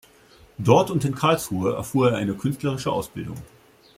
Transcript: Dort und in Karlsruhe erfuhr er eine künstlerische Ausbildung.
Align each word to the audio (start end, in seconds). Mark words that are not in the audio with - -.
Dort 0.57 0.89
und 0.89 1.05
in 1.05 1.13
Karlsruhe 1.13 1.75
erfuhr 1.75 2.09
er 2.11 2.17
eine 2.17 2.33
künstlerische 2.33 2.91
Ausbildung. 2.91 3.37